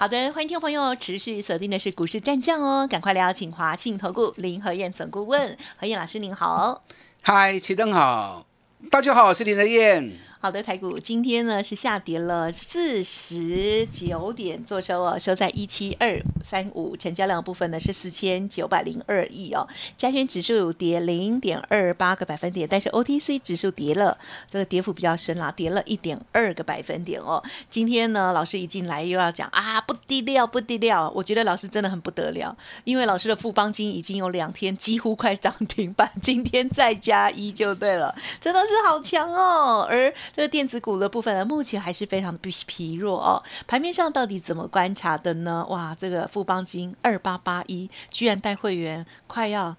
[0.00, 6.82] 好的，欢迎听众朋友持续锁定的是股市战将哦，赶快来邀请华信投顾林和燕总顾问何燕老师您好，
[7.20, 8.46] 嗨，齐登好，
[8.90, 10.10] 大家好，我是林和燕。
[10.42, 19.68] 好的，台股今天呢是下跌了四十九点，做收哦，收在一七二三五，成交量部分呢是四千九百零二亿哦。
[19.98, 24.16] 加权指数跌零点二八个百分点，但是 OTC 指数跌了，
[24.50, 27.42] 这个跌幅比较深啦，跌了一点二个百分点哦。
[27.68, 31.12] 今天呢，老师一进来又要讲啊，不低调，不低调。
[31.14, 39.86] 我觉得老师真的很不得了，因为老师的富邦金已经有两天几乎快涨停板，今天再加一就对了，真的是好强哦。
[39.90, 43.42] 而这个电子股的部分呢，目前还是非常的疲疲弱哦。
[43.66, 45.66] 盘面上到底怎么观察的呢？
[45.68, 49.76] 哇，这个富邦金二八八一居然带会员快要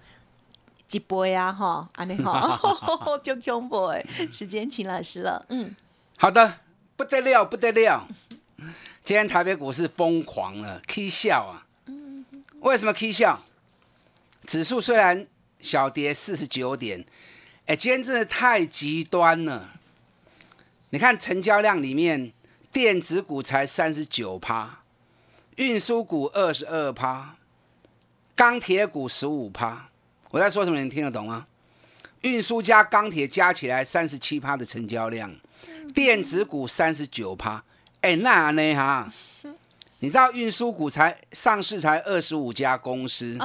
[0.86, 4.04] 几波呀哈，安尼好， 就恐怖哎。
[4.30, 5.74] 时间请老师了，嗯，
[6.18, 6.58] 好的，
[6.96, 8.06] 不得了，不得了。
[9.04, 11.66] 今天台北股市疯狂了，K 笑啊。
[11.86, 12.24] 嗯
[12.60, 13.42] 为什么 K 笑？
[14.46, 15.26] 指数虽然
[15.60, 17.04] 小跌四十九点，
[17.66, 19.70] 哎，今天真的太极端了。
[20.92, 22.30] 你看成交量里面，
[22.70, 24.80] 电子股才三十九趴，
[25.56, 27.36] 运输股二十二趴，
[28.36, 29.88] 钢铁股十五趴。
[30.30, 30.78] 我在说什么？
[30.78, 31.46] 你听得懂吗？
[32.20, 35.34] 运输加钢铁加起来三十七趴的成交量，
[35.94, 37.64] 电子股三十九趴。
[38.02, 39.10] 哎，那呢哈？
[40.00, 43.38] 你知道运输股才上市才二十五家公司，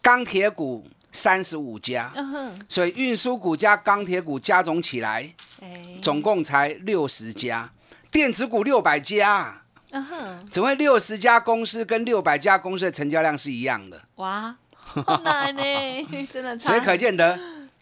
[0.00, 0.86] 钢铁股。
[1.12, 2.12] 三十五家，
[2.68, 5.34] 所以运输股加钢铁股加总起来，
[6.00, 7.72] 总共才六十家，
[8.10, 9.62] 电子股六百家，
[10.50, 14.00] 只会六十家公司跟六百家公司的成交量是一样的。
[14.16, 15.62] 哇，好难呢，
[16.32, 16.56] 真的。
[16.58, 17.38] 所以可见得，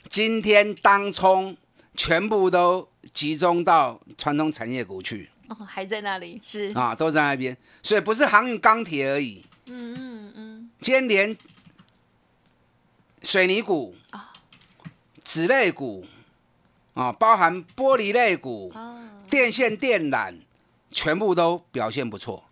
[0.08, 1.54] 今天当冲
[1.94, 5.28] 全部都集中到传统产业股去。
[5.48, 9.44] 哦，还在那里是啊，都在那边，所以不是航运、钢铁而已。
[9.66, 11.36] 嗯嗯嗯，今天连。
[13.22, 14.32] 水泥股啊，
[15.24, 16.06] 纸类股
[16.94, 18.72] 啊，包含玻璃类股、
[19.28, 20.34] 电线电缆，
[20.90, 22.44] 全部都表现不错。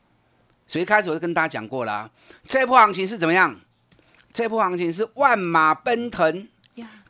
[0.69, 2.11] 所以一开始我就跟大家讲过了，
[2.49, 3.61] 这波行情是怎么样？
[4.33, 6.49] 这波行情是万马奔腾，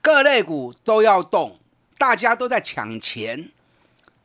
[0.01, 1.59] 各类股都要动，
[1.99, 3.51] 大家都在抢钱，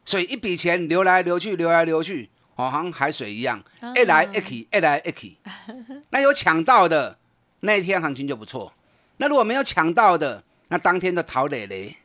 [0.06, 3.64] 所以一笔钱流来流去，流来流去，好像海水一样，
[3.96, 5.38] 一来一去，一来一去。
[6.12, 7.18] 那有抢到的
[7.62, 8.72] 那一天行情就不错。
[9.22, 11.96] 那如果没有抢到的，那当天的陶磊磊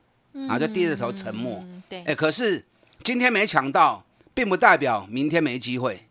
[0.50, 1.64] 啊，就低着头沉默。
[1.88, 2.62] 对，哎，可是
[3.02, 4.04] 今天没抢到，
[4.34, 6.06] 并不代表明天没机会。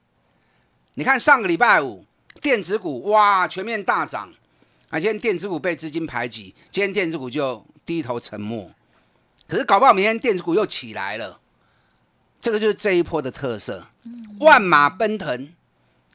[0.95, 2.03] 你看上个礼拜五，
[2.41, 4.31] 电子股哇全面大涨，
[4.89, 8.71] 啊，今天电子股被资金排挤，今天电子股就低头沉默。
[9.47, 11.39] 可是搞不好明天电子股又起来了，
[12.41, 13.85] 这个就是这一波的特色。
[14.39, 15.53] 万马奔腾，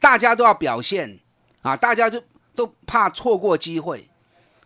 [0.00, 1.20] 大家都要表现
[1.62, 2.20] 啊，大家就
[2.56, 4.09] 都怕错过机会。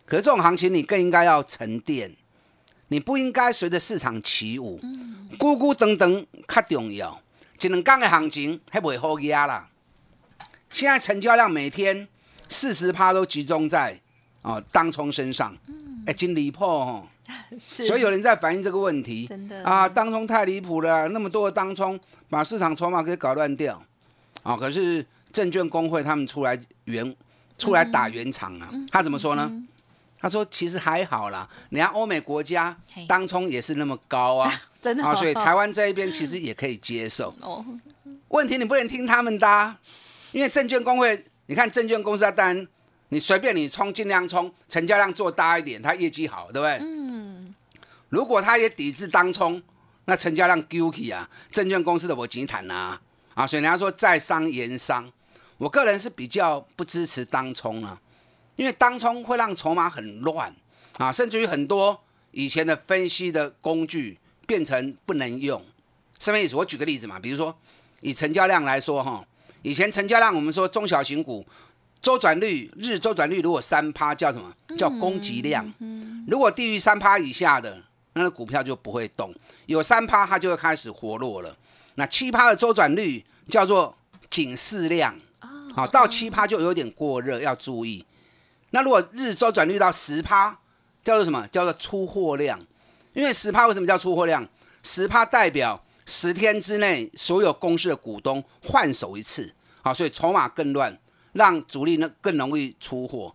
[0.07, 2.15] 可是这种行情，你更应该要沉淀，
[2.89, 4.79] 你不应该随着市场起舞，
[5.39, 7.21] 咕咕噔噔较重要。
[7.61, 9.71] 一两天的行情还不会好压啦。
[10.69, 12.07] 现在成交量每天
[12.49, 13.99] 四十趴都集中在
[14.43, 15.57] 哦当冲身上，
[16.05, 17.09] 哎，真离谱哦。
[17.57, 21.99] 所以有人在反映这个问题，真的啊，当冲太离谱了，那么多的当冲
[22.29, 23.83] 把市场筹码给搞乱掉
[24.43, 24.55] 啊。
[24.55, 27.17] 可是证券工会他们出来圆
[27.57, 29.51] 出来打圆场啊，他怎么说呢？
[30.25, 32.75] 他说：“其实还好啦，你看欧美国家
[33.07, 37.29] 当冲也是那么高啊， 真的啊，所以台湾这一边其实也可以接受。
[37.45, 37.63] 哦，
[38.29, 39.77] 问题你不能听他们的，
[40.33, 42.67] 因为证券工会，你看证券公司当然
[43.11, 46.79] 你随便你冲，尽量冲，成交量做大一点，它业绩好，对不对？
[46.81, 47.55] 嗯。
[48.09, 49.63] 如果他也抵制当冲，
[50.07, 52.99] 那成交量 guilty 啊，证券公司的我急谈呐
[53.35, 55.13] 啊，所以人家说在商言商，
[55.59, 58.01] 我个人是比较不支持当冲啊。”
[58.57, 60.55] 因为当冲会让筹码很乱
[60.99, 65.63] 啊，甚至于很多以前的分析的工具变成不能用。
[66.19, 66.57] 什么意思？
[66.57, 67.57] 我举个例子嘛，比如说
[68.01, 69.27] 以成交量来说哈，
[69.63, 71.45] 以前成交量我们说中小型股
[72.01, 75.73] 周转率日周转率如果三趴叫什么叫供给量？
[76.29, 79.33] 如果低于三趴以下的，那个股票就不会动；
[79.67, 81.57] 有三趴它就会开始活络了。
[81.97, 83.97] 那七趴的周转率叫做
[84.31, 85.17] 警示量
[85.75, 88.05] 好，到七趴就有点过热，要注意。
[88.75, 90.51] 那如果日周转率到十趴，
[91.05, 91.47] 叫做什么？
[91.47, 92.61] 叫做出货量。
[93.13, 94.45] 因为十趴为什么叫出货量？
[94.83, 100.99] 十趴代表十天之内所有公司的股东换手一次，好，所以筹码更乱，
[101.35, 103.33] 让主力呢更容易出货。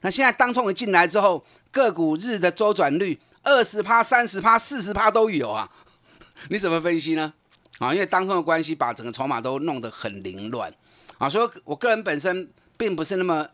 [0.00, 5.70] 那现在当冲一进来之后，个股日的周转率二十趴、三十趴、四十趴都有啊，
[6.50, 7.32] 你怎么分析呢？
[7.78, 10.74] 啊，因为当冲的关系，把整个筹码都弄得很凌乱
[11.18, 13.46] 啊，所以我个人本身并不是那么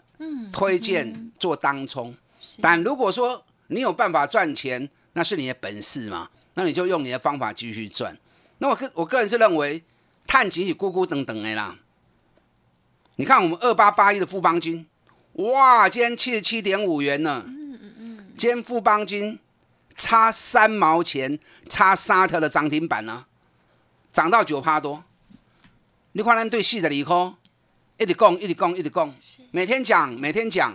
[0.53, 2.15] 推荐做当冲，
[2.61, 8.17] 但如果说你有办法赚钱，那是你的本事嘛，那你就用你的方法继续赚。
[8.59, 9.83] 那我个我个人是认为，
[10.27, 11.77] 碳几起咕咕等等的啦。
[13.17, 14.87] 你看我们二八八一的富邦金，
[15.35, 17.45] 哇，今天七十七点五元呢。
[17.47, 18.33] 嗯嗯嗯。
[18.37, 19.39] 今天富邦金
[19.97, 21.39] 差三毛钱，
[21.69, 23.27] 差沙特的涨停板呢，
[24.13, 25.05] 涨到九趴多。
[26.13, 27.35] 你看咱对四十二块，
[27.99, 29.15] 一直讲，一直讲，一直讲，
[29.51, 30.73] 每天讲，每天讲，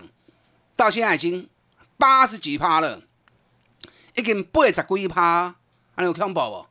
[0.76, 1.48] 到现在已经
[1.96, 3.00] 八十几趴了，
[4.14, 5.54] 已经八十几趴，
[5.96, 6.66] 还有恐怖不？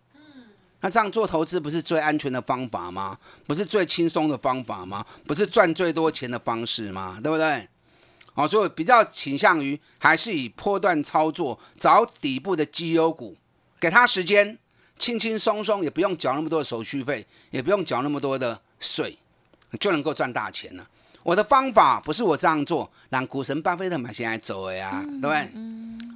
[0.82, 3.18] 那这样做投资不是最安全的方法吗？
[3.48, 5.04] 不是最轻松的方法吗？
[5.26, 7.20] 不是赚最多钱的方式吗？
[7.24, 7.68] 对不对？
[8.36, 13.36] 好，所以比较倾向于还是以波段操作，找底部的绩优股，
[13.80, 14.60] 给他时间，
[15.00, 19.18] 轻轻松松，也不用缴那么多的手续费，也不用缴那么多的税，
[19.80, 20.88] 就能够赚大钱了。
[21.24, 25.52] 我的方法不是我这样做，让股神巴菲特买现在走的呀，对不对？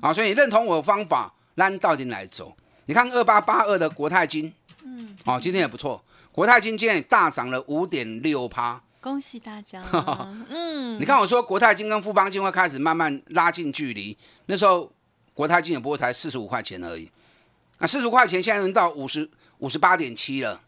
[0.01, 2.55] 好，所以你认同我的方法，让到底来走。
[2.85, 6.03] 你看二八八二的国泰金，嗯，哦，今天也不错。
[6.31, 9.81] 国泰金今天也大涨了五点六趴，恭喜大家。
[10.49, 14.91] 嗯，你看我说国泰金跟富邦金会开始慢慢拉近距离，那时候
[15.33, 17.09] 国泰金也不过才四十五块钱而已，
[17.79, 20.61] 那四十块钱现在能到五十五十八点七了。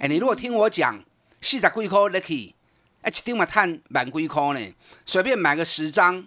[0.00, 0.98] 哎，你如果听我讲，
[1.40, 2.54] 四十几块 lucky，
[3.02, 4.74] 哎，一张嘛赚万几块呢，
[5.06, 6.26] 随便买个十张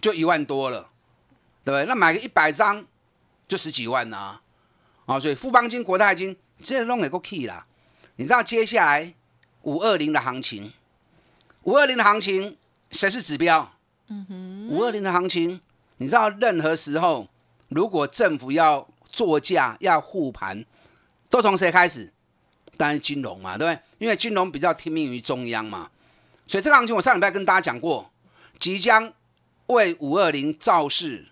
[0.00, 0.90] 就一万多了，
[1.64, 1.84] 对不对？
[1.86, 2.84] 那买个一百张
[3.48, 4.42] 就十几万啊。
[5.06, 7.66] 啊，所以富邦金、国泰金这弄也够 key 啦。
[8.16, 9.14] 你知道接下来
[9.62, 10.72] 五二零的行情，
[11.62, 12.56] 五二零的行情
[12.90, 13.72] 谁是指标？
[14.08, 15.60] 嗯哼，五二零的行情，
[15.96, 17.28] 你知道任何时候
[17.68, 20.64] 如果政府要作价、要护盘，
[21.28, 22.12] 都从谁开始？
[22.80, 23.82] 当然金融嘛，对不对？
[23.98, 25.90] 因为金融比较听命于中央嘛。
[26.46, 28.10] 所以这个行情我上礼拜跟大家讲过，
[28.58, 29.12] 即将
[29.66, 31.28] 为五二零造势，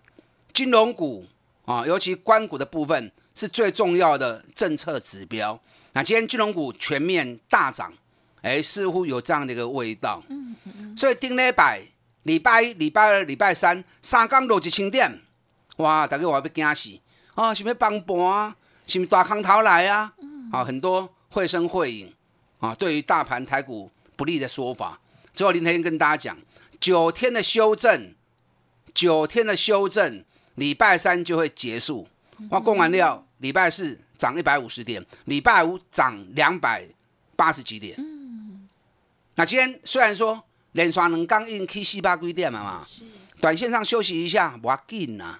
[0.52, 1.26] 金融股
[1.64, 3.10] 啊，尤其关股的部分。
[3.34, 5.60] 是最重要的政策指标。
[5.92, 7.92] 那今天金融股全面大涨，
[8.42, 10.20] 哎，似乎有这样的一个味道。
[10.28, 11.82] 嗯嗯所以顶礼拜、
[12.24, 15.20] 礼拜一、礼拜二、礼拜三三港落一千点，
[15.76, 16.04] 哇！
[16.04, 16.98] 大家话要惊死
[17.36, 17.54] 啊！
[17.54, 18.56] 是要崩盘啊？
[18.88, 20.12] 是不大空头来啊？
[20.50, 22.12] 啊，很多绘声绘影
[22.58, 24.98] 啊，对于大盘台股不利的说法。
[25.32, 26.38] 最后林天跟大家讲，
[26.80, 28.12] 九天的修正，
[28.92, 30.24] 九天的修正，
[30.56, 32.08] 礼拜三就会结束。
[32.50, 33.24] 我供完料。
[33.38, 36.84] 礼拜四涨一百五十点，礼拜五涨两百
[37.36, 37.94] 八十几点。
[37.96, 38.68] 嗯，
[39.36, 40.42] 那今天虽然说
[40.72, 43.04] 连刷能刚印 K 四八规点了嘛，是
[43.40, 45.38] 短线上休息一下，我紧呐。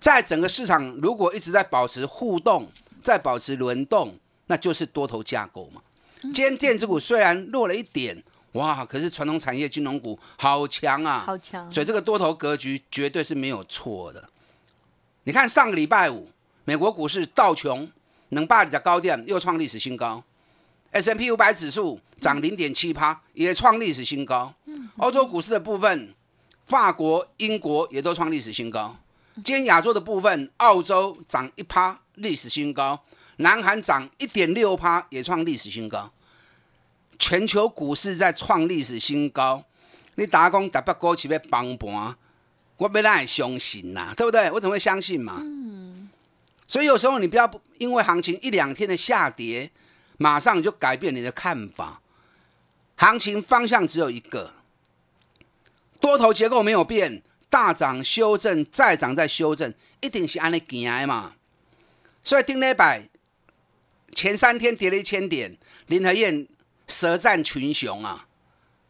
[0.00, 2.66] 在整个市场如果一直在保持互动，
[3.02, 5.80] 在保持轮动，那就是多头架构嘛。
[6.20, 11.70] 今天电子股虽然弱了一点，哇，可是传统产业金融股好强啊，好强。
[11.70, 14.28] 所以这个多头格局绝对是没有错的。
[15.24, 16.28] 你看上个礼拜五。
[16.66, 17.92] 美国股市道琼
[18.30, 20.24] 能霸你的高点，又创历史新高。
[20.92, 24.54] S M P 五百指数涨零点七趴，也创历史新高。
[24.96, 26.14] 欧洲股市的部分，
[26.64, 28.96] 法国、英国也都创历史新高。
[29.44, 32.96] 今天亚洲的部分，澳洲涨一趴，历史新高；
[33.36, 36.12] 南韩涨一点六趴，也创历史新高。
[37.18, 39.64] 全球股市在创历史新高，
[40.16, 42.16] 你打工特别股市要崩盘，
[42.76, 44.12] 我要哪会相信呐？
[44.16, 44.50] 对不对？
[44.50, 45.42] 我怎么会相信嘛？
[46.66, 49.70] 所以有时候你不要因为行情一两天的下跌，
[50.16, 52.00] 马上就改变你的看法。
[52.96, 54.52] 行情方向只有一个，
[56.00, 61.34] 多头结构没有变，大涨修正再涨再修正，一定是按你行嘛。
[62.22, 63.08] 所以丁磊百
[64.14, 65.54] 前三天跌了一千点，
[65.88, 66.46] 林和燕
[66.88, 68.26] 舌战群雄啊，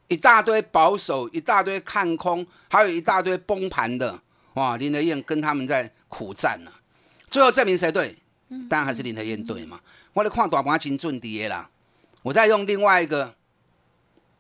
[0.08, 4.20] 一大堆保守，一大堆看空，还有一大堆崩盘的，
[4.54, 4.76] 哇！
[4.76, 6.70] 林和燕跟他们在苦战呢。
[7.30, 8.16] 最后证明谁对？
[8.68, 9.80] 当然还是林和燕对嘛。
[10.12, 11.68] 我来看大盘金准跌啦。
[12.22, 13.34] 我再用另外一个，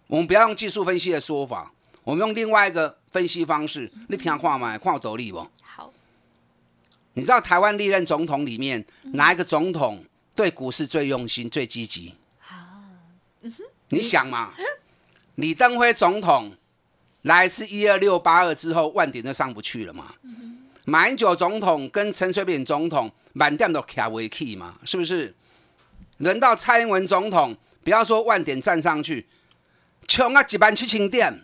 [0.06, 1.72] 我们不要用技术分析的说法，
[2.04, 3.90] 我们用另外一个分析方式。
[4.08, 5.46] 你听看嘛，看我斗力不？
[5.62, 5.92] 好。
[7.14, 12.14] 你知道台湾历任总统里面哪一个总统对股市最用心、最积极？
[12.40, 12.56] 好。
[13.88, 14.52] 你想嘛，
[15.36, 16.52] 李登辉总统
[17.22, 20.14] 来是一二六八二之后，万点就上不去了嘛。
[20.84, 25.34] 马英九总统跟陈水扁总统满点都卡维 key 嘛，是不是？
[26.18, 29.26] 轮到蔡英文总统，不要说万点站上去，
[30.06, 31.42] 穷啊几万七千点，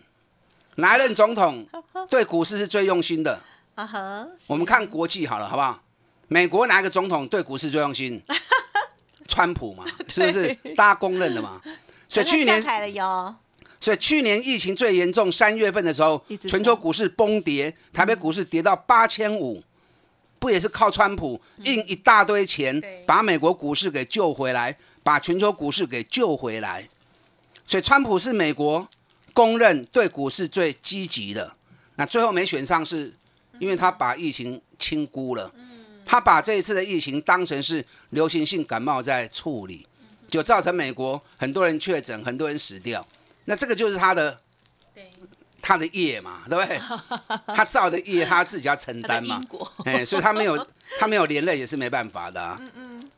[0.75, 1.67] 哪一任总统
[2.09, 3.41] 对股市是最用心的？
[3.75, 5.81] 啊哈，我们看国际好了，好不好？
[6.27, 8.21] 美国哪一个总统对股市最用心？
[9.31, 10.53] 川普嘛， 是不是？
[10.75, 11.61] 大家公认的嘛。
[12.09, 12.61] 所以去年，
[13.79, 19.63] 所以去年疫情最严重，三月份的时候，全球股市崩跌，台北股市跌到八千五，
[20.37, 26.89] 不也是靠川普印一大堆钱，把美国股市给救回来，把全球股市给救回来。
[27.65, 28.85] 所以川普是美国
[29.33, 31.55] 公认对股市最积极的。
[31.95, 33.13] 那最后没选上，是
[33.59, 35.49] 因为他把疫情轻估了，
[36.05, 39.87] 他把这一次的疫情当成是流行性感冒在处理。
[40.27, 43.05] 就造成美国很多人确诊，很多人死掉，
[43.43, 44.39] 那这个就是他的，
[45.61, 46.79] 他的业嘛，对不对？
[47.53, 49.43] 他造的业，他自己要承担嘛。
[49.83, 50.65] 哎，所以他没有
[50.97, 52.57] 他没有连累也是没办法的。
[52.61, 53.09] 嗯嗯。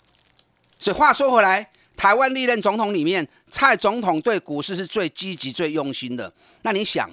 [0.80, 6.34] 所以话说回来，台湾历任总统里面，蔡总统对股市是最积极、最用心的。
[6.64, 7.12] 那你想，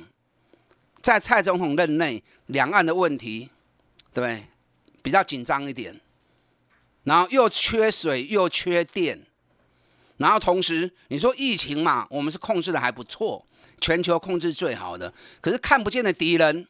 [1.03, 3.51] 在蔡总统任内，两岸的问题，
[4.15, 4.47] 对不对？
[5.03, 6.01] 比较紧张一点，
[7.05, 9.27] 然后又缺水又缺电。
[10.19, 13.47] 然后同时，你说疫情嘛，我们是控制的还不错，
[13.81, 15.13] 全球控制最好的。
[15.41, 16.69] 可是看不见的敌人，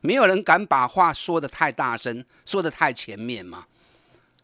[0.00, 3.66] 没有人敢把话说的太大声，说的太前面嘛。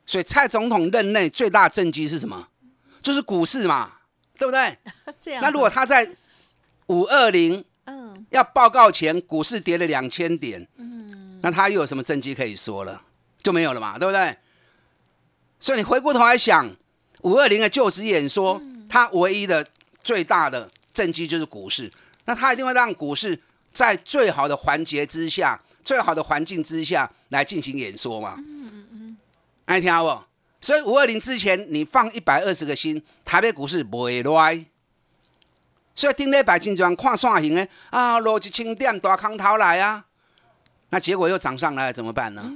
[0.04, 2.48] 所以蔡总统任内最大政绩是什么？
[3.00, 3.92] 就是股市嘛，
[4.36, 4.76] 对不对？
[5.20, 5.40] 这样。
[5.40, 6.16] 那如果他在
[6.86, 13.04] 五二零，嗯，要报告前股市跌了两千点，嗯，那他又有什么政绩可以说了？
[13.42, 14.36] 就没有了嘛，对不对？
[15.60, 16.70] 所以你回过头来想。
[17.22, 19.66] 五二零的就职演说，他唯一的
[20.04, 21.90] 最大的政绩就是股市，
[22.26, 23.42] 那他一定会让股市
[23.72, 28.36] 在最好的环节之下、最好的环境之下来进行演说嘛。
[28.38, 29.16] 嗯嗯嗯，
[29.64, 30.22] 爱听不？
[30.60, 34.64] 所以五二零之前，你放一百二十个心，台北股市不会乱。
[35.96, 40.04] 所以顶礼拜金砖看线型的啊，落一千点大空头来啊，
[40.90, 42.48] 那结果又涨上来怎么办呢？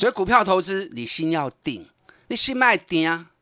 [0.00, 1.86] 所以股票投资，你心要定，
[2.28, 3.32] 你心卖定啊。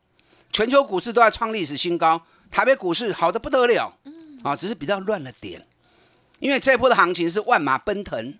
[0.51, 3.97] 全球股市都在创历史新高，台北股市好的不得了，
[4.43, 5.65] 啊，只是比较乱了点。
[6.39, 8.37] 因为这波的行情是万马奔腾，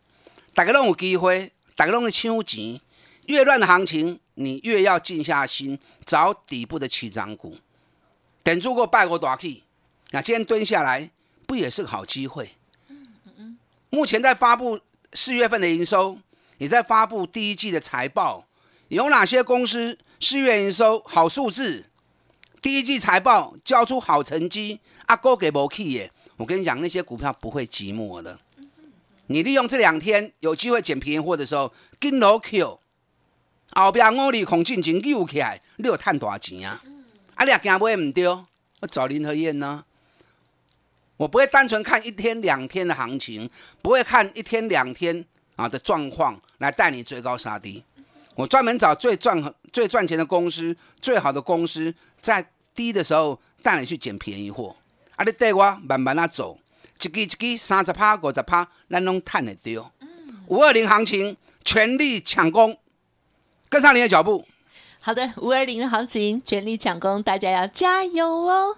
[0.54, 2.82] 大家都有机会，大家都会抢钱。
[3.28, 7.56] 越乱的行情，你越要静下心找底部的起涨股。
[8.44, 9.64] 等住过拜过大气，
[10.12, 11.10] 那今天蹲下来，
[11.48, 12.58] 不也是个好机会？
[13.90, 14.82] 目前在发布
[15.14, 16.20] 四月份的营收，
[16.60, 18.46] 也在发布第一季的财报，
[18.90, 21.86] 有哪些公司四月营收好数字？
[22.62, 26.12] 第一季财报交出好成绩，阿哥给无去耶！
[26.36, 28.38] 我跟你讲，那些股票不会寂寞的。
[29.28, 32.80] 你利用这两天有机会捡便宜货的时候，跟老 Q
[33.72, 36.82] 后边五里孔进前扭起来，你有赚大钱啊！
[37.36, 38.46] 啊，你也惊买唔丢，
[38.82, 39.86] 我找林和燕呢。
[41.16, 43.50] 我不会单纯看一天两天的行情，
[43.82, 45.24] 不会看一天两天
[45.56, 47.84] 啊的状况来带你追高杀低。
[48.36, 51.94] 我专门找最赚最赚钱的公司，最好的公司。
[52.22, 54.76] 在低的时候带你去捡便宜货，
[55.16, 55.24] 啊！
[55.24, 56.58] 你带我慢慢啊走，
[57.02, 59.92] 一支一支三十趴、五十趴，咱拢赚得到。
[60.48, 62.78] 五二零行情全力抢攻，
[63.70, 64.46] 跟上你的脚步。
[65.00, 68.78] 好的，五二零的行情全力抢攻，大家要加油哦！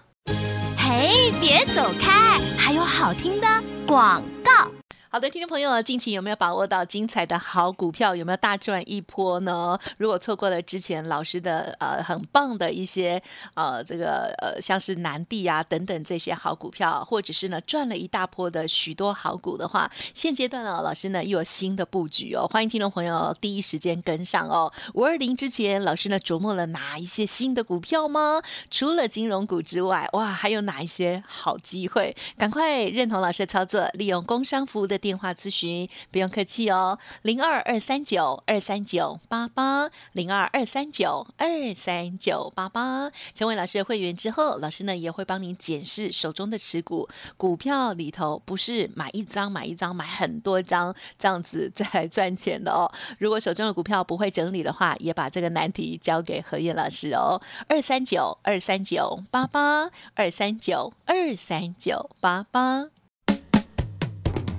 [0.78, 3.48] 嘿，别走开，还有好听的
[3.88, 4.72] 广告。
[5.14, 8.16] 好的，听众朋友，近期有没有把握到精彩的好股票？
[8.16, 9.78] 有没有大赚一波呢？
[9.98, 13.22] 如果错过了之前老师的呃很棒的一些
[13.54, 24.72] 呃这个呃像是南地啊等等这些好股票，或者是呢赚了一大波的许多好股的话，现阶段呢老师呢又有新的布局哦，欢迎听众朋友第一时间跟上哦。
[24.94, 28.42] 五二零之前，老师呢琢磨了哪一些新的股票吗？
[28.70, 32.16] 除了金融股之外，哇，还有哪一些好机会？
[32.38, 35.01] 赶快认同老师的操作，利用工商服务的。
[35.02, 43.12] 电话咨询不用客气哦，零二二三九二三九八八零二二三九二三九八八。
[43.34, 52.90] 成为老师的会员之后，老师呢也会帮您检视手中的持股股票里头，不是买一张买一张，买很多张这样子再来赚钱的哦。
[53.18, 57.42] 如果手中的股票不会整理的话，也把这个难题交给何燕老师哦。
[57.68, 63.01] 二三九二三九八八二三九二三九八八。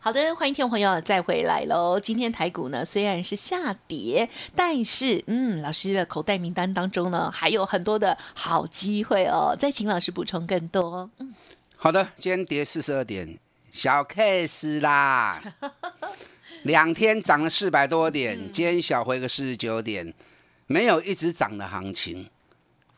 [0.00, 1.98] 好的，欢迎听众朋友再回来喽。
[1.98, 9.56] 今天台股呢虽然是下跌，但是嗯，老师的口袋名单当中呢还有很多的好机会哦。
[9.58, 11.10] 再请老师补充更多。
[11.18, 11.34] 嗯，
[11.76, 13.36] 好的，今天跌四十二点，
[13.72, 15.42] 小 case 啦。
[16.62, 20.14] 两天涨了四百多点，今天小回个四十九点，
[20.68, 22.30] 没有一直涨的行情。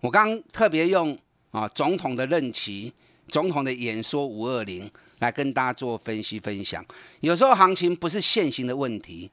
[0.02, 1.18] 我刚特别用
[1.50, 2.92] 啊总统的任期、
[3.26, 4.90] 总统的演说五二零。
[5.20, 6.84] 来跟大家做分析分享。
[7.20, 9.30] 有时候行情不是现行的问题，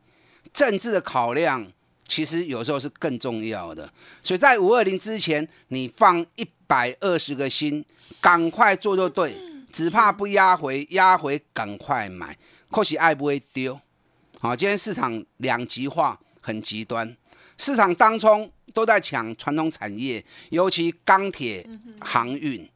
[0.53, 1.70] 政治的考量
[2.08, 3.91] 其实有时候是更重要的。
[4.24, 7.84] 所以在五二零之前，你放一百二十个心，
[8.22, 9.36] 赶快做就对，
[9.72, 12.38] 只怕不压回，压回赶快买，
[12.70, 13.79] 或许爱不会丢。
[14.39, 17.15] 好，今天市场两极化，很极端，
[17.58, 21.67] 市场当中都在抢传统产业，尤其钢铁、
[22.00, 22.70] 航运。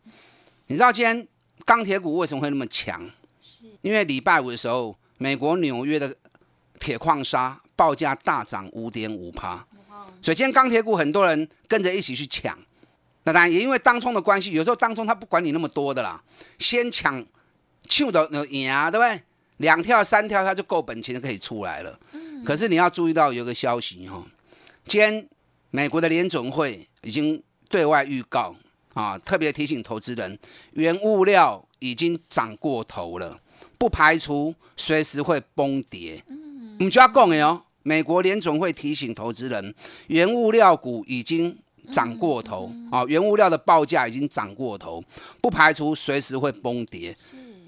[0.67, 1.27] 你知道今天？
[1.65, 3.09] 钢铁股为什么会那么强？
[3.81, 6.15] 因为礼拜五的时候，美国纽约的
[6.79, 9.65] 铁矿砂报价大涨五点五趴，
[10.21, 12.57] 所以今天钢铁股很多人跟着一起去抢。
[13.23, 16.21] 那当然也因为当冲的关系，有时候当冲他不管你那么多的啦，
[16.59, 17.23] 先抢，
[17.87, 19.21] 抢到赢啊，对不对？
[19.57, 21.99] 两跳三跳他就够本钱就可以出来了。
[22.43, 24.23] 可是你要注意到有个消息哈，
[24.85, 25.27] 今天
[25.69, 28.55] 美国的联总会已经对外预告。
[28.93, 30.37] 啊，特别提醒投资人，
[30.73, 33.39] 原物料已经涨过头了，
[33.77, 36.23] 不排除随时会崩跌。
[36.27, 39.73] 嗯，我们就要讲的哦，美国联总会提醒投资人，
[40.07, 41.57] 原物料股已经
[41.89, 45.03] 涨过头，啊，原物料的报价已经涨过头，
[45.41, 47.15] 不排除随时会崩跌。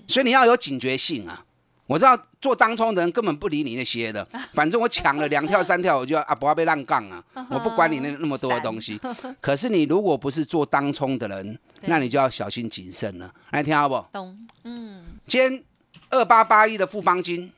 [0.07, 1.45] 所以你要有警觉性啊。
[1.85, 8.99] 我知道做当冲的人根本不理你那些的， 反正我抢了两跳三跳，我就要啊不要被浪杠啊， 我不管你那那么多的东西。
[9.41, 13.31] 可是你如果不是做当冲的人，那你就要小心谨慎了。
[13.51, 14.05] 来听好不？
[14.11, 14.37] 懂。
[14.63, 15.03] 嗯。
[15.27, 15.63] 今天
[16.09, 17.51] 二八八一的富邦金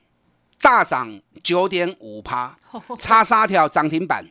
[0.62, 2.56] 大涨九点五趴，
[3.00, 4.26] 差三条涨停板。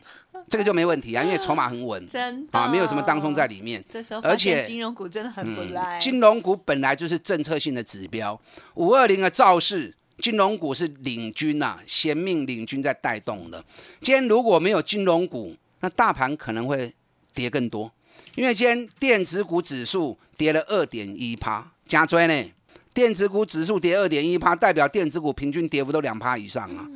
[0.47, 3.83] 这个就没问题啊，因为筹码很稳，真啊，没有什么当冲在里面。
[3.91, 5.99] 这时候而且金融股真的很不赖。
[5.99, 8.39] 金融股本来就是政策性的指标，
[8.75, 13.63] 五二零的造势，金融股是领军呐，先命领军在带动的。
[14.01, 16.93] 今天如果没有金融股，那大盘可能会
[17.33, 17.91] 跌更多，
[18.35, 22.51] 因为今天电子股指数跌了二点一趴，加追呢，
[22.93, 26.87] 电子股指数跌二点一趴，代表电子股平均跌幅都两趴以上啊。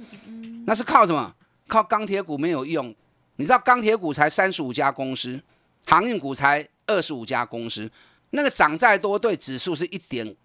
[0.65, 1.33] 那是靠什么？
[1.67, 2.95] 靠钢铁股没有用。
[3.39, 5.41] 你知道钢铁股才三十五家公司，
[5.85, 7.89] 航运股才二十五家公司，
[8.31, 10.35] 那个涨再多对指数是一点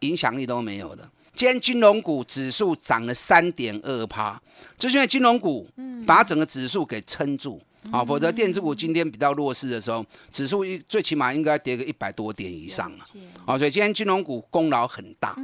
[0.00, 1.06] 影响力都没有的。
[1.36, 4.40] 今天金融股指数涨了三点二趴，
[4.78, 5.68] 就是因为金融股
[6.06, 13.04] 把整个指数给撑住啊，否则电子股今天比较弱势的时候，指数一最起码应该跌个一百多点以上了
[13.44, 15.36] 啊，所以今天金融股功劳很大。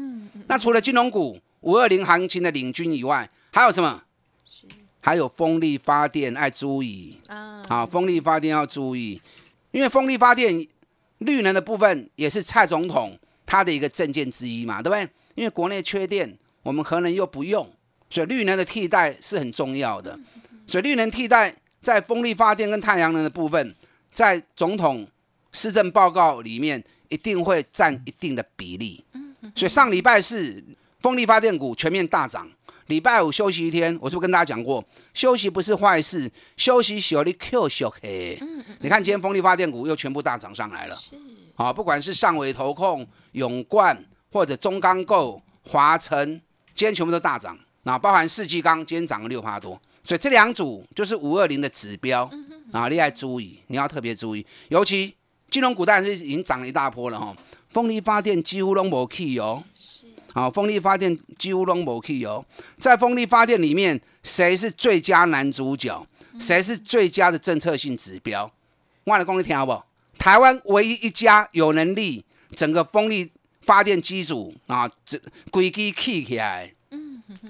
[0.47, 4.03] 那除了金融股五二零行情的领军以外，还有什么？
[5.05, 7.63] 还有风力发电要注意啊！
[7.69, 9.21] 啊，风力发电要注意，
[9.71, 10.67] 因为风力发电
[11.19, 13.15] 绿能的部分也是蔡总统
[13.45, 15.07] 他的一个政见之一嘛，对不对？
[15.35, 17.71] 因为国内缺电，我们核能又不用，
[18.09, 20.19] 所以绿能的替代是很重要的。
[20.67, 23.75] 所以绿能替代在风力发电跟太阳能的部分，
[24.11, 25.07] 在总统
[25.53, 29.05] 施政报告里面一定会占一定的比例。
[29.55, 30.65] 所以上礼拜四
[31.01, 32.51] 风力发电股全面大涨。
[32.87, 38.39] 礼拜五休息一天，我是不是跟大家讲过，休息不是坏事，休息小你 Q 小黑。
[38.81, 40.95] 你看今天风力发电股又全部大涨上来了。
[40.97, 41.17] 是。
[41.57, 46.41] 啊，不管是上尾投控、永冠或者中钢构、华晨，
[46.75, 47.59] 今天全部都大涨。
[47.85, 49.81] 那包含世纪钢，今天涨了六趴多。
[50.03, 52.29] 所以这两组就是五二零的指标
[52.73, 54.45] 啊，你要注意，你要特别注意。
[54.69, 55.15] 尤其
[55.49, 57.35] 金融股当然是已经涨了一大波了哈，
[57.71, 59.63] 风力发电几乎都没去哦。
[59.75, 60.05] 是。
[60.35, 62.45] 好，风力发电几乎都没去哦。
[62.77, 66.05] 在风力发电里面，谁是最佳男主角？
[66.41, 68.51] 谁是最佳的政策性指标？
[69.05, 69.81] 我来讲你听好不？
[70.19, 72.25] 台湾唯一一家有能力
[72.57, 75.21] 整个风力发电机组啊，这
[75.53, 76.75] 规机起起来，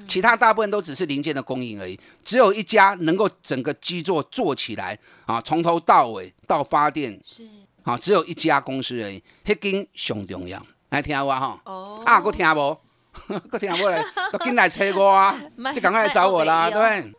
[0.06, 1.98] 其他大部分都只是零件的供应而已。
[2.22, 7.48] 只有一家能够整个基座做起来啊，从头到尾到发电是
[7.82, 10.62] 啊，只有一家公司而已，迄间上重要。
[10.94, 11.60] 来听我哈，
[12.06, 12.78] 啊，搁听无，
[13.50, 15.36] 搁听无嘞， 都紧来催我啊，
[15.74, 17.12] 就赶快来找我啦，对不对？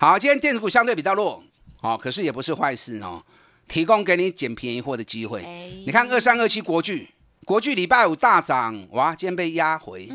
[0.00, 1.40] 好，今天电子股相对比较弱，
[1.82, 3.22] 哦，可是也不是坏事哦，
[3.68, 5.42] 提供给你捡便宜货的机会。
[5.86, 7.08] 你看二三二七国巨，
[7.44, 10.10] 国巨礼拜五大涨，哇，今天被压回。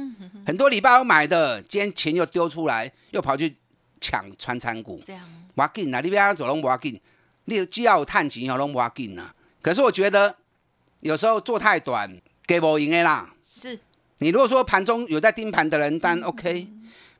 [0.45, 3.55] 很多礼拜五买的，今天钱又丢出来，又跑去
[4.01, 5.01] 抢穿餐股。
[5.05, 5.23] 这样，
[5.55, 6.99] 不要紧啊，你不要走拢不要紧，
[7.45, 9.31] 你只要有探钱后拢不要紧呐。
[9.61, 10.35] 可是我觉得
[10.99, 12.09] 有时候做太短，
[12.47, 13.33] 给我赢的啦。
[13.43, 13.77] 是
[14.19, 16.67] 你如果说盘中有在盯盘的人，单 OK。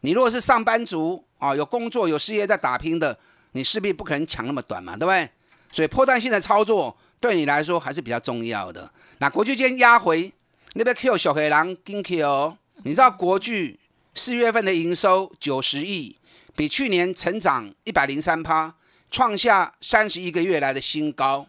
[0.02, 3.20] 你如果是上班族啊，有工作有事业在打拼的，
[3.52, 5.30] 你势必不可能抢那么短嘛，对不对？
[5.72, 8.90] 所以破断性的操作对你来说还是比较重要的。
[9.18, 10.32] 那国巨今天压回，
[10.76, 13.80] 那边 Q 小黑狼跟 Q，你知道国巨
[14.14, 16.16] 四月份的营收九十亿，
[16.56, 18.76] 比去年成长一百零三趴，
[19.12, 21.48] 创下三十一个月来的新高。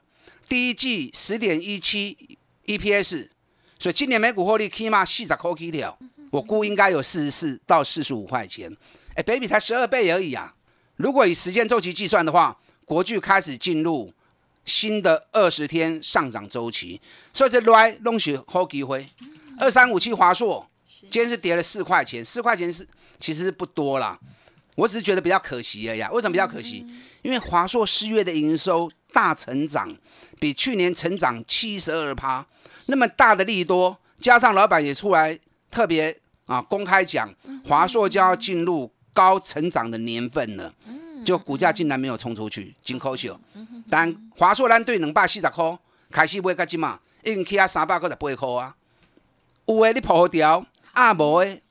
[0.49, 3.29] 第一季十点一七 EPS，
[3.79, 5.99] 所以今年每股获利起码四十块起跳。
[6.31, 8.71] 我估应该有四十四到四十五块钱，
[9.15, 10.55] 哎，baby 才十二倍而已啊！
[10.97, 14.13] 如果以时间周期计算的话，国巨开始进入
[14.67, 17.01] 新的二十天上涨周期，
[17.33, 19.09] 所以这来弄起好机会。
[19.59, 22.87] 二三五七华硕今天是跌了四块钱，四块钱是
[23.19, 24.19] 其实不多啦，
[24.75, 26.03] 我只是觉得比较可惜而已。
[26.13, 26.87] 为什么比较可惜？
[27.23, 29.97] 因为华硕四月的营收大成长，
[30.39, 32.47] 比去年成长七十二趴，
[32.89, 35.39] 那么大的利多，加上老板也出来。
[35.71, 37.31] 特别啊，公开讲，
[37.63, 40.73] 华硕就要进入高成长的年份了，
[41.23, 43.31] 就股价竟然没有冲出去，真可惜。
[43.91, 45.79] 但华硕咱对两百四十块
[46.11, 48.75] 开始买，到今嘛已经起啊三百九十八块啊。
[49.67, 51.63] 有诶，你破掉；啊，无诶，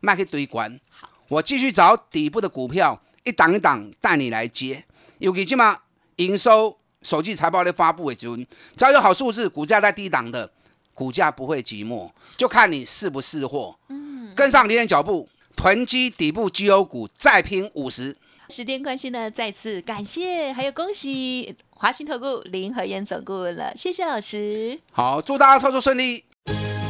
[0.00, 0.80] 卖去堆关。
[1.28, 4.84] 我继续找底部的股票，一档一档带你来接。
[5.18, 5.78] 尤其今嘛
[6.16, 8.44] 营收、手机财报的发布的时阵，
[8.76, 10.50] 只要有好数字，股价在低档的。
[10.94, 13.76] 股价不会寂寞，就看你是不是货。
[13.88, 18.16] 嗯，跟上林的脚步，囤积底部绩优股，再拼五十。
[18.48, 24.78] 时间关系呢，再次感谢，还有恭喜华兴投顾林和燕总顾问了，谢谢老师。
[24.92, 26.24] 好，祝大家操作顺利。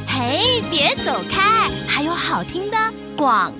[0.06, 2.76] 嘿，别走开，还有好听的
[3.16, 3.52] 广。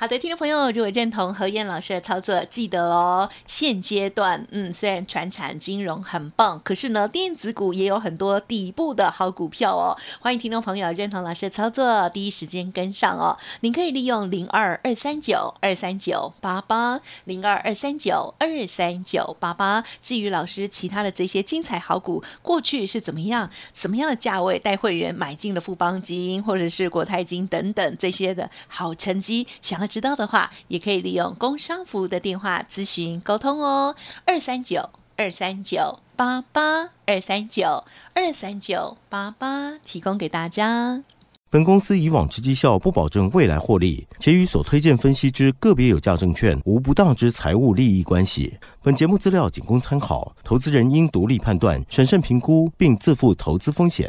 [0.00, 3.28] 好的，听众朋友，如果认同何燕老师的操作，记得哦。
[3.44, 9.94] 现阶段，嗯，虽然传产金融很棒，可是呢，电子股也有很多底部的好股票哦。
[10.18, 13.36] 欢迎听众朋友认同老师的操作，第一时间跟上哦。
[13.60, 19.84] 您可以利用零二二三九二三九八八零二二三九二三九八八。
[20.00, 29.46] 至于老师其他的这些精彩好股，过去是怎么样，什么样的价位带会员买进了富邦基金或者是国泰金等等这些的好成绩。
[29.60, 41.02] 想要知道的话，也可以利用工商服务的电话咨询沟通哦，二三九二三九八八二三九二三九八八，提供给大家。
[41.50, 48.56] 本公司以往之绩效不保证未来获利，且与所推荐分析之个别有价证券无不当之财务利益关系。
[48.84, 54.08] 本节目资料仅供参考，投资人应独立判断、审慎评估，并自负投资风险。